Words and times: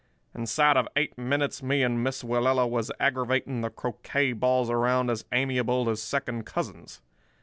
Inside 0.33 0.77
of 0.77 0.87
eight 0.95 1.15
minutes 1.15 1.61
me 1.61 1.83
and 1.83 2.03
Miss 2.03 2.23
Willella 2.23 2.67
was 2.67 2.91
aggravating 2.99 3.61
the 3.61 3.69
croquet 3.69 4.33
balls 4.33 4.67
around 4.67 5.11
as 5.11 5.25
amiable 5.31 5.87
as 5.91 6.01
second 6.01 6.43
cousins. 6.43 7.03